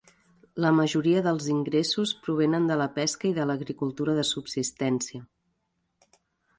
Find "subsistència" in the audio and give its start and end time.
4.33-5.27